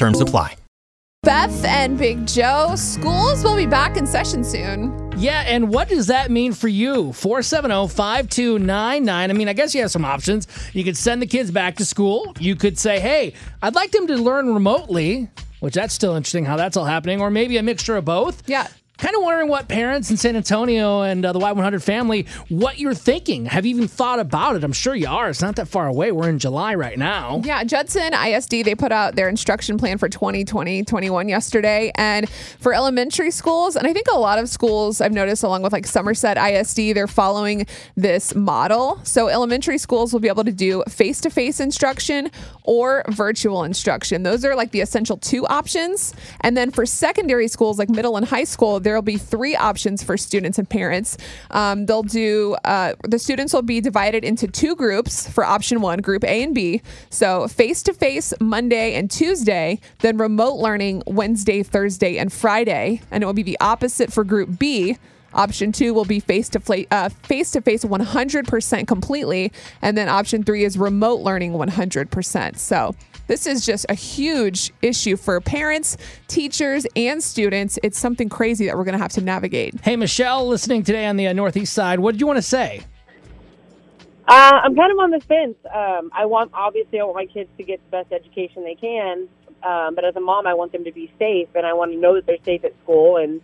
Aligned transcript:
Terms 0.00 0.18
apply. 0.18 0.56
Beth 1.24 1.62
and 1.66 1.98
Big 1.98 2.26
Joe, 2.26 2.72
schools 2.74 3.44
will 3.44 3.54
be 3.54 3.66
back 3.66 3.98
in 3.98 4.06
session 4.06 4.42
soon. 4.42 5.12
Yeah, 5.18 5.44
and 5.46 5.68
what 5.68 5.90
does 5.90 6.06
that 6.06 6.30
mean 6.30 6.54
for 6.54 6.68
you? 6.68 7.12
470 7.12 7.88
5299. 7.88 9.30
I 9.30 9.34
mean, 9.34 9.46
I 9.46 9.52
guess 9.52 9.74
you 9.74 9.82
have 9.82 9.90
some 9.90 10.06
options. 10.06 10.48
You 10.72 10.84
could 10.84 10.96
send 10.96 11.20
the 11.20 11.26
kids 11.26 11.50
back 11.50 11.76
to 11.76 11.84
school. 11.84 12.34
You 12.40 12.56
could 12.56 12.78
say, 12.78 12.98
hey, 12.98 13.34
I'd 13.60 13.74
like 13.74 13.90
them 13.90 14.06
to 14.06 14.16
learn 14.16 14.54
remotely, 14.54 15.28
which 15.58 15.74
that's 15.74 15.92
still 15.92 16.16
interesting 16.16 16.46
how 16.46 16.56
that's 16.56 16.78
all 16.78 16.86
happening, 16.86 17.20
or 17.20 17.30
maybe 17.30 17.58
a 17.58 17.62
mixture 17.62 17.96
of 17.96 18.06
both. 18.06 18.42
Yeah. 18.48 18.68
Kind 19.00 19.16
of 19.16 19.22
wondering 19.22 19.48
what 19.48 19.66
parents 19.66 20.10
in 20.10 20.18
San 20.18 20.36
Antonio 20.36 21.00
and 21.00 21.24
uh, 21.24 21.32
the 21.32 21.38
Y100 21.38 21.82
family, 21.82 22.26
what 22.50 22.78
you're 22.78 22.92
thinking. 22.92 23.46
Have 23.46 23.64
you 23.64 23.74
even 23.74 23.88
thought 23.88 24.20
about 24.20 24.56
it? 24.56 24.62
I'm 24.62 24.74
sure 24.74 24.94
you 24.94 25.08
are. 25.08 25.30
It's 25.30 25.40
not 25.40 25.56
that 25.56 25.68
far 25.68 25.86
away. 25.86 26.12
We're 26.12 26.28
in 26.28 26.38
July 26.38 26.74
right 26.74 26.98
now. 26.98 27.40
Yeah, 27.42 27.64
Judson 27.64 28.12
ISD, 28.12 28.50
they 28.62 28.74
put 28.74 28.92
out 28.92 29.16
their 29.16 29.30
instruction 29.30 29.78
plan 29.78 29.96
for 29.96 30.10
2020 30.10 30.84
21 30.84 31.30
yesterday. 31.30 31.90
And 31.94 32.28
for 32.28 32.74
elementary 32.74 33.30
schools, 33.30 33.74
and 33.74 33.86
I 33.86 33.94
think 33.94 34.06
a 34.12 34.18
lot 34.18 34.38
of 34.38 34.50
schools 34.50 35.00
I've 35.00 35.12
noticed, 35.12 35.44
along 35.44 35.62
with 35.62 35.72
like 35.72 35.86
Somerset 35.86 36.36
ISD, 36.36 36.94
they're 36.94 37.06
following 37.06 37.66
this 37.96 38.34
model. 38.34 39.00
So 39.02 39.28
elementary 39.28 39.78
schools 39.78 40.12
will 40.12 40.20
be 40.20 40.28
able 40.28 40.44
to 40.44 40.52
do 40.52 40.84
face 40.90 41.22
to 41.22 41.30
face 41.30 41.58
instruction 41.58 42.30
or 42.64 43.04
virtual 43.08 43.64
instruction. 43.64 44.24
Those 44.24 44.44
are 44.44 44.54
like 44.54 44.72
the 44.72 44.82
essential 44.82 45.16
two 45.16 45.46
options. 45.46 46.12
And 46.42 46.54
then 46.54 46.70
for 46.70 46.84
secondary 46.84 47.48
schools, 47.48 47.78
like 47.78 47.88
middle 47.88 48.18
and 48.18 48.26
high 48.26 48.44
school, 48.44 48.78
there 48.90 48.96
will 48.96 49.02
be 49.02 49.16
three 49.16 49.54
options 49.54 50.02
for 50.02 50.16
students 50.16 50.58
and 50.58 50.68
parents. 50.68 51.16
Um, 51.52 51.86
they'll 51.86 52.02
do, 52.02 52.56
uh, 52.64 52.94
the 53.04 53.20
students 53.20 53.52
will 53.52 53.62
be 53.62 53.80
divided 53.80 54.24
into 54.24 54.48
two 54.48 54.74
groups 54.74 55.30
for 55.30 55.44
option 55.44 55.80
one, 55.80 56.00
group 56.00 56.24
A 56.24 56.42
and 56.42 56.52
B. 56.52 56.82
So 57.08 57.46
face 57.46 57.84
to 57.84 57.92
face 57.94 58.34
Monday 58.40 58.96
and 58.96 59.08
Tuesday, 59.08 59.78
then 60.00 60.16
remote 60.16 60.54
learning 60.54 61.04
Wednesday, 61.06 61.62
Thursday, 61.62 62.18
and 62.18 62.32
Friday. 62.32 63.00
And 63.12 63.22
it 63.22 63.26
will 63.26 63.32
be 63.32 63.44
the 63.44 63.56
opposite 63.60 64.12
for 64.12 64.24
group 64.24 64.58
B. 64.58 64.98
Option 65.32 65.70
two 65.70 65.94
will 65.94 66.04
be 66.04 66.18
face 66.18 66.48
to 66.48 66.58
face 66.58 67.50
to 67.52 67.60
face 67.60 67.84
100% 67.84 68.88
completely, 68.88 69.52
and 69.80 69.96
then 69.96 70.08
option 70.08 70.42
three 70.42 70.64
is 70.64 70.76
remote 70.76 71.20
learning 71.20 71.52
100%. 71.52 72.58
So 72.58 72.96
this 73.30 73.46
is 73.46 73.64
just 73.64 73.86
a 73.88 73.94
huge 73.94 74.72
issue 74.82 75.16
for 75.16 75.40
parents, 75.40 75.96
teachers, 76.26 76.84
and 76.96 77.22
students. 77.22 77.78
It's 77.84 77.96
something 77.96 78.28
crazy 78.28 78.66
that 78.66 78.76
we're 78.76 78.82
going 78.82 78.98
to 78.98 79.02
have 79.02 79.12
to 79.12 79.20
navigate. 79.20 79.80
Hey, 79.82 79.94
Michelle, 79.94 80.48
listening 80.48 80.82
today 80.82 81.06
on 81.06 81.16
the 81.16 81.28
uh, 81.28 81.32
Northeast 81.32 81.72
side, 81.72 82.00
what 82.00 82.10
did 82.10 82.20
you 82.20 82.26
want 82.26 82.38
to 82.38 82.42
say? 82.42 82.82
Uh, 84.26 84.60
I'm 84.64 84.74
kind 84.74 84.90
of 84.90 84.98
on 84.98 85.10
the 85.10 85.20
fence. 85.20 85.54
Um, 85.72 86.10
I 86.12 86.26
want, 86.26 86.50
obviously, 86.54 86.98
I 86.98 87.04
want 87.04 87.14
my 87.14 87.26
kids 87.26 87.48
to 87.56 87.62
get 87.62 87.80
the 87.84 87.98
best 87.98 88.12
education 88.12 88.64
they 88.64 88.74
can. 88.74 89.28
Um, 89.62 89.94
but 89.94 90.04
as 90.04 90.16
a 90.16 90.20
mom, 90.20 90.48
I 90.48 90.54
want 90.54 90.72
them 90.72 90.82
to 90.82 90.92
be 90.92 91.12
safe, 91.16 91.50
and 91.54 91.64
I 91.64 91.72
want 91.72 91.92
to 91.92 91.98
know 91.98 92.14
that 92.14 92.26
they're 92.26 92.36
safe 92.44 92.64
at 92.64 92.74
school 92.82 93.16
and 93.16 93.40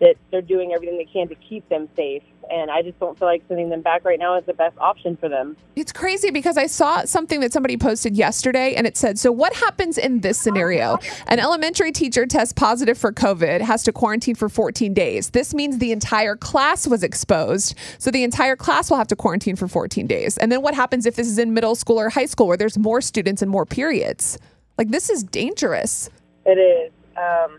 that 0.00 0.16
they're 0.30 0.42
doing 0.42 0.72
everything 0.72 0.96
they 0.96 1.04
can 1.04 1.28
to 1.28 1.34
keep 1.34 1.68
them 1.68 1.88
safe. 1.94 2.22
And 2.50 2.70
I 2.70 2.82
just 2.82 2.98
don't 2.98 3.16
feel 3.18 3.28
like 3.28 3.42
sending 3.46 3.68
them 3.68 3.82
back 3.82 4.04
right 4.04 4.18
now 4.18 4.36
is 4.36 4.44
the 4.44 4.54
best 4.54 4.76
option 4.78 5.16
for 5.16 5.28
them. 5.28 5.56
It's 5.76 5.92
crazy 5.92 6.30
because 6.30 6.56
I 6.56 6.66
saw 6.66 7.04
something 7.04 7.40
that 7.40 7.52
somebody 7.52 7.76
posted 7.76 8.16
yesterday 8.16 8.74
and 8.74 8.86
it 8.86 8.96
said, 8.96 9.18
So, 9.18 9.30
what 9.30 9.52
happens 9.52 9.98
in 9.98 10.20
this 10.20 10.38
scenario? 10.38 10.98
An 11.28 11.38
elementary 11.38 11.92
teacher 11.92 12.26
tests 12.26 12.52
positive 12.52 12.98
for 12.98 13.12
COVID, 13.12 13.60
has 13.60 13.84
to 13.84 13.92
quarantine 13.92 14.34
for 14.34 14.48
14 14.48 14.92
days. 14.94 15.30
This 15.30 15.54
means 15.54 15.78
the 15.78 15.92
entire 15.92 16.34
class 16.34 16.86
was 16.86 17.04
exposed. 17.04 17.76
So, 17.98 18.10
the 18.10 18.24
entire 18.24 18.56
class 18.56 18.90
will 18.90 18.98
have 18.98 19.08
to 19.08 19.16
quarantine 19.16 19.54
for 19.54 19.68
14 19.68 20.06
days. 20.06 20.36
And 20.38 20.50
then 20.50 20.62
what 20.62 20.74
happens 20.74 21.06
if 21.06 21.14
this 21.14 21.28
is 21.28 21.38
in 21.38 21.54
middle 21.54 21.74
school 21.74 22.00
or 22.00 22.08
high 22.08 22.26
school 22.26 22.48
where 22.48 22.56
there's 22.56 22.78
more 22.78 23.00
students 23.00 23.42
and 23.42 23.50
more 23.50 23.66
periods? 23.66 24.38
Like, 24.76 24.88
this 24.88 25.10
is 25.10 25.22
dangerous. 25.22 26.10
It 26.46 26.58
is. 26.58 26.90
Um, 27.16 27.58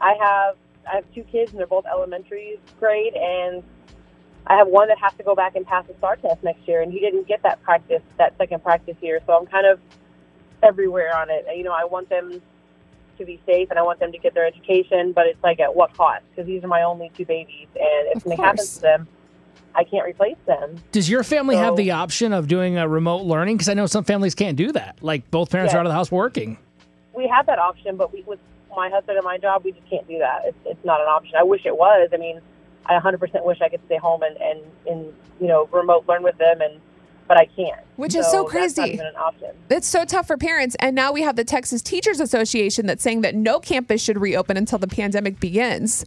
I 0.00 0.14
have 0.20 0.56
I 0.90 0.96
have 0.96 1.04
two 1.14 1.22
kids, 1.24 1.50
and 1.50 1.58
they're 1.60 1.66
both 1.66 1.86
elementary 1.86 2.58
grade, 2.78 3.14
and 3.14 3.62
I 4.46 4.56
have 4.56 4.68
one 4.68 4.88
that 4.88 4.98
has 4.98 5.12
to 5.14 5.22
go 5.22 5.34
back 5.34 5.56
and 5.56 5.66
pass 5.66 5.84
a 5.88 5.96
STAAR 5.98 6.16
test 6.16 6.42
next 6.44 6.66
year, 6.68 6.82
and 6.82 6.92
he 6.92 7.00
didn't 7.00 7.26
get 7.26 7.42
that 7.42 7.62
practice, 7.62 8.02
that 8.18 8.36
second 8.38 8.62
practice 8.62 8.96
year. 9.00 9.20
So 9.26 9.36
I'm 9.36 9.46
kind 9.46 9.66
of 9.66 9.80
everywhere 10.62 11.16
on 11.16 11.30
it. 11.30 11.46
You 11.56 11.64
know, 11.64 11.72
I 11.72 11.84
want 11.84 12.08
them 12.08 12.40
to 13.18 13.24
be 13.24 13.40
safe, 13.46 13.70
and 13.70 13.78
I 13.78 13.82
want 13.82 13.98
them 13.98 14.12
to 14.12 14.18
get 14.18 14.34
their 14.34 14.46
education, 14.46 15.12
but 15.12 15.26
it's 15.26 15.42
like 15.42 15.58
at 15.60 15.74
what 15.74 15.96
cost? 15.96 16.22
Because 16.30 16.46
these 16.46 16.62
are 16.62 16.68
my 16.68 16.82
only 16.82 17.10
two 17.16 17.24
babies, 17.24 17.66
and 17.74 18.08
if 18.08 18.16
Of 18.16 18.22
something 18.22 18.36
course. 18.36 18.46
happens 18.48 18.74
to 18.76 18.80
them, 18.82 19.08
I 19.74 19.84
can't 19.84 20.06
replace 20.06 20.36
them. 20.46 20.76
Does 20.92 21.10
your 21.10 21.22
family 21.22 21.56
have 21.56 21.76
the 21.76 21.90
option 21.90 22.32
of 22.32 22.46
doing 22.48 22.78
a 22.78 22.88
remote 22.88 23.22
learning? 23.24 23.56
Because 23.56 23.68
I 23.68 23.74
know 23.74 23.86
some 23.86 24.04
families 24.04 24.34
can't 24.34 24.56
do 24.56 24.72
that. 24.72 24.96
Like 25.02 25.30
both 25.30 25.50
parents 25.50 25.72
Yeah. 25.72 25.78
are 25.78 25.80
out 25.80 25.86
of 25.86 25.90
the 25.90 25.94
house 25.94 26.10
working. 26.10 26.56
we 27.14 27.26
have 27.28 27.46
that 27.46 27.58
option, 27.58 27.96
but 27.96 28.12
we, 28.12 28.22
with 28.22 28.38
my 28.76 28.88
husband 28.88 29.18
and 29.18 29.24
my 29.24 29.38
job, 29.38 29.64
we 29.64 29.72
just 29.72 29.88
can't 29.88 30.06
do 30.06 30.18
that. 30.18 30.42
It's, 30.44 30.58
it's 30.64 30.84
not 30.84 31.00
an 31.00 31.08
option. 31.08 31.34
I 31.36 31.42
wish 31.42 31.64
it 31.64 31.76
was. 31.76 32.10
I 32.12 32.16
mean, 32.16 32.40
I 32.84 32.98
100% 32.98 33.44
wish 33.44 33.60
I 33.60 33.68
could 33.68 33.80
stay 33.86 33.96
home 33.96 34.22
and, 34.22 34.36
and, 34.36 34.60
and 34.86 35.12
you 35.40 35.48
know, 35.48 35.68
remote 35.72 36.06
learn 36.06 36.22
with 36.22 36.38
them, 36.38 36.60
and 36.60 36.80
but 37.28 37.36
I 37.36 37.46
can't. 37.46 37.80
Which 37.96 38.14
is 38.14 38.24
so 38.26 38.44
That's 38.44 38.76
not 38.76 38.84
crazy. 38.84 38.94
even 38.94 39.06
an 39.06 39.16
option. 39.16 39.50
It's 39.68 39.88
so 39.88 40.04
tough 40.04 40.28
for 40.28 40.36
parents. 40.36 40.76
And 40.78 40.94
now 40.94 41.10
we 41.10 41.22
have 41.22 41.34
the 41.34 41.44
Texas 41.44 41.82
Teachers 41.82 42.20
Association 42.20 42.86
that's 42.86 43.02
saying 43.02 43.22
that 43.22 43.34
no 43.34 43.58
campus 43.58 44.00
should 44.00 44.20
reopen 44.20 44.56
until 44.56 44.78
the 44.78 44.86
pandemic 44.86 45.40
begins. 45.40 46.04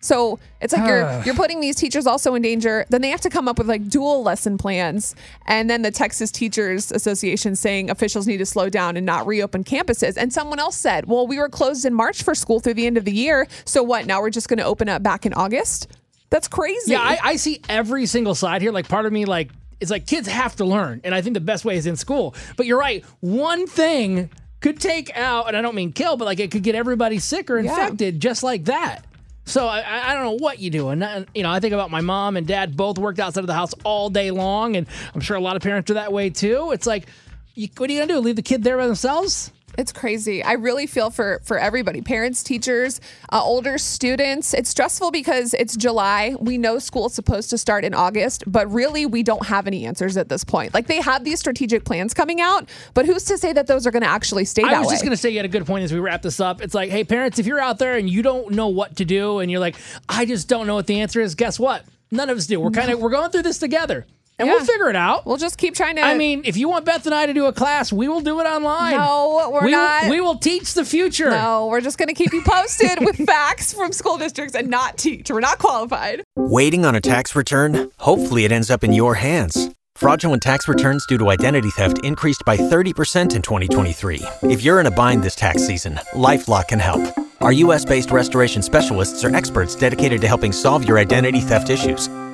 So 0.00 0.38
it's 0.62 0.72
like 0.72 0.86
you're 0.88 1.04
ah. 1.04 1.22
you're 1.24 1.34
putting 1.34 1.60
these 1.60 1.76
teachers 1.76 2.06
also 2.06 2.34
in 2.34 2.42
danger. 2.42 2.86
Then 2.88 3.02
they 3.02 3.10
have 3.10 3.20
to 3.20 3.30
come 3.30 3.48
up 3.48 3.58
with 3.58 3.68
like 3.68 3.88
dual 3.88 4.22
lesson 4.22 4.56
plans. 4.56 5.14
And 5.46 5.68
then 5.68 5.82
the 5.82 5.90
Texas 5.90 6.30
Teachers 6.30 6.90
Association 6.90 7.54
saying 7.54 7.90
officials 7.90 8.26
need 8.26 8.38
to 8.38 8.46
slow 8.46 8.70
down 8.70 8.96
and 8.96 9.04
not 9.04 9.26
reopen 9.26 9.62
campuses. 9.62 10.16
And 10.16 10.32
someone 10.32 10.58
else 10.58 10.76
said, 10.76 11.06
well, 11.06 11.26
we 11.26 11.38
were 11.38 11.50
closed 11.50 11.84
in 11.84 11.92
March 11.92 12.22
for 12.22 12.34
school 12.34 12.60
through 12.60 12.74
the 12.74 12.86
end 12.86 12.96
of 12.96 13.04
the 13.04 13.12
year. 13.12 13.46
So 13.66 13.82
what? 13.82 14.06
Now 14.06 14.20
we're 14.22 14.30
just 14.30 14.48
going 14.48 14.58
to 14.58 14.64
open 14.64 14.88
up 14.88 15.02
back 15.02 15.26
in 15.26 15.34
August? 15.34 15.88
That's 16.30 16.48
crazy. 16.48 16.92
Yeah, 16.92 17.00
I, 17.02 17.18
I 17.22 17.36
see 17.36 17.60
every 17.68 18.06
single 18.06 18.34
side 18.34 18.62
here. 18.62 18.72
Like 18.72 18.88
part 18.88 19.04
of 19.04 19.12
me, 19.12 19.24
like 19.26 19.50
it's 19.80 19.90
like 19.90 20.06
kids 20.06 20.28
have 20.28 20.56
to 20.56 20.64
learn, 20.64 21.00
and 21.04 21.14
I 21.14 21.22
think 21.22 21.34
the 21.34 21.40
best 21.40 21.64
way 21.64 21.76
is 21.76 21.86
in 21.86 21.96
school. 21.96 22.34
But 22.56 22.66
you're 22.66 22.78
right. 22.78 23.04
One 23.20 23.66
thing 23.66 24.30
could 24.60 24.78
take 24.80 25.14
out, 25.16 25.48
and 25.48 25.56
I 25.56 25.62
don't 25.62 25.74
mean 25.74 25.92
kill, 25.92 26.16
but 26.16 26.26
like 26.26 26.38
it 26.38 26.50
could 26.50 26.62
get 26.62 26.74
everybody 26.74 27.18
sick 27.18 27.50
or 27.50 27.58
Yeah. 27.58 27.72
infected 27.72 28.20
just 28.20 28.42
like 28.42 28.64
that. 28.66 29.04
So 29.44 29.66
I, 29.66 30.10
I 30.10 30.14
don't 30.14 30.24
know 30.24 30.44
what 30.44 30.60
you 30.60 30.70
do, 30.70 30.90
and 30.90 31.26
you 31.34 31.42
know 31.42 31.50
I 31.50 31.60
think 31.60 31.74
about 31.74 31.90
my 31.90 32.00
mom 32.00 32.36
and 32.36 32.46
dad 32.46 32.76
both 32.76 32.98
worked 32.98 33.18
outside 33.18 33.40
of 33.40 33.46
the 33.46 33.54
house 33.54 33.74
all 33.84 34.08
day 34.08 34.30
long, 34.30 34.76
and 34.76 34.86
I'm 35.14 35.20
sure 35.20 35.36
a 35.36 35.40
lot 35.40 35.56
of 35.56 35.62
parents 35.62 35.90
are 35.90 35.94
that 35.94 36.12
way 36.12 36.30
too. 36.30 36.70
It's 36.72 36.86
like, 36.86 37.06
you, 37.54 37.68
what 37.76 37.90
are 37.90 37.92
you 37.92 38.00
gonna 38.00 38.12
do? 38.12 38.20
Leave 38.20 38.36
the 38.36 38.42
kid 38.42 38.62
there 38.62 38.76
by 38.76 38.86
themselves? 38.86 39.50
It's 39.80 39.92
crazy. 39.92 40.42
I 40.42 40.52
really 40.52 40.86
feel 40.86 41.08
for 41.08 41.40
for 41.42 41.58
everybody, 41.58 42.02
parents, 42.02 42.42
teachers, 42.42 43.00
uh, 43.32 43.42
older 43.42 43.78
students. 43.78 44.52
It's 44.52 44.68
stressful 44.68 45.10
because 45.10 45.54
it's 45.54 45.74
July. 45.74 46.36
We 46.38 46.58
know 46.58 46.78
school 46.78 47.06
is 47.06 47.14
supposed 47.14 47.48
to 47.48 47.56
start 47.56 47.82
in 47.82 47.94
August, 47.94 48.44
but 48.46 48.70
really 48.70 49.06
we 49.06 49.22
don't 49.22 49.46
have 49.46 49.66
any 49.66 49.86
answers 49.86 50.18
at 50.18 50.28
this 50.28 50.44
point. 50.44 50.74
Like 50.74 50.86
they 50.86 51.00
have 51.00 51.24
these 51.24 51.38
strategic 51.38 51.86
plans 51.86 52.12
coming 52.12 52.42
out, 52.42 52.68
but 52.92 53.06
who's 53.06 53.24
to 53.24 53.38
say 53.38 53.54
that 53.54 53.68
those 53.68 53.86
are 53.86 53.90
going 53.90 54.02
to 54.02 54.08
actually 54.08 54.44
stay 54.44 54.62
that 54.62 54.74
I 54.74 54.78
was 54.80 54.88
way? 54.88 54.92
just 54.92 55.02
going 55.02 55.12
to 55.12 55.16
say 55.16 55.30
you 55.30 55.38
had 55.38 55.46
a 55.46 55.48
good 55.48 55.64
point 55.64 55.84
as 55.84 55.94
we 55.94 55.98
wrap 55.98 56.20
this 56.20 56.40
up. 56.40 56.60
It's 56.60 56.74
like, 56.74 56.90
hey, 56.90 57.02
parents, 57.02 57.38
if 57.38 57.46
you're 57.46 57.58
out 57.58 57.78
there 57.78 57.96
and 57.96 58.10
you 58.10 58.20
don't 58.20 58.50
know 58.50 58.68
what 58.68 58.96
to 58.96 59.06
do 59.06 59.38
and 59.38 59.50
you're 59.50 59.60
like, 59.60 59.76
I 60.10 60.26
just 60.26 60.46
don't 60.46 60.66
know 60.66 60.74
what 60.74 60.88
the 60.88 61.00
answer 61.00 61.22
is, 61.22 61.34
guess 61.34 61.58
what? 61.58 61.86
None 62.10 62.28
of 62.28 62.36
us 62.36 62.46
do. 62.46 62.60
We're 62.60 62.70
kind 62.70 62.90
of 62.90 63.00
we're 63.00 63.08
going 63.08 63.30
through 63.30 63.44
this 63.44 63.58
together. 63.58 64.06
And 64.40 64.48
we'll 64.48 64.64
figure 64.64 64.88
it 64.88 64.96
out. 64.96 65.26
we'll 65.26 65.36
just 65.36 65.58
keep 65.58 65.74
trying 65.74 65.96
to. 65.96 66.02
I 66.02 66.14
mean, 66.14 66.42
if 66.44 66.56
you 66.56 66.68
want 66.68 66.84
Beth 66.84 67.06
and 67.06 67.14
I 67.14 67.26
to 67.26 67.34
do 67.34 67.46
a 67.46 67.52
class, 67.52 67.92
we 67.92 68.08
will 68.08 68.20
do 68.20 68.40
it 68.40 68.44
online. 68.44 68.96
no, 68.96 69.50
we're 69.52 69.64
we, 69.66 69.70
not. 69.70 70.10
We 70.10 70.20
will 70.20 70.36
teach 70.36 70.74
the 70.74 70.84
future. 70.84 71.30
no, 71.30 71.66
we're 71.66 71.80
just 71.80 71.98
going 71.98 72.08
to 72.08 72.14
keep 72.14 72.32
you 72.32 72.42
posted 72.42 73.00
with 73.00 73.16
facts 73.26 73.72
from 73.72 73.92
school 73.92 74.18
districts 74.18 74.54
and 74.54 74.68
not 74.68 74.98
teach. 74.98 75.30
We're 75.30 75.40
not 75.40 75.58
qualified. 75.58 76.22
Waiting 76.36 76.84
on 76.84 76.94
a 76.94 77.00
tax 77.00 77.36
return? 77.36 77.90
Hopefully, 77.98 78.44
it 78.44 78.52
ends 78.52 78.70
up 78.70 78.84
in 78.84 78.92
your 78.92 79.14
hands. 79.14 79.70
Fraudulent 79.96 80.42
tax 80.42 80.66
returns 80.66 81.04
due 81.06 81.18
to 81.18 81.28
identity 81.28 81.68
theft 81.70 82.02
increased 82.04 82.42
by 82.46 82.56
30% 82.56 83.34
in 83.34 83.42
2023. 83.42 84.22
If 84.44 84.62
you're 84.62 84.80
in 84.80 84.86
a 84.86 84.90
bind 84.90 85.22
this 85.22 85.34
tax 85.34 85.66
season, 85.66 85.96
LifeLock 86.14 86.68
can 86.68 86.78
help. 86.78 87.02
Our 87.42 87.52
US 87.52 87.84
based 87.84 88.10
restoration 88.10 88.62
specialists 88.62 89.24
are 89.24 89.34
experts 89.34 89.74
dedicated 89.74 90.20
to 90.20 90.26
helping 90.26 90.52
solve 90.52 90.86
your 90.86 90.98
identity 90.98 91.40
theft 91.40 91.70
issues. 91.70 92.08